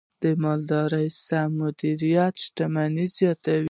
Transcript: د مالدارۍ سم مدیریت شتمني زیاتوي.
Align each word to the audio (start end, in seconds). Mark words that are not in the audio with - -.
د 0.23 0.25
مالدارۍ 0.43 1.07
سم 1.25 1.49
مدیریت 1.61 2.33
شتمني 2.43 3.05
زیاتوي. 3.17 3.59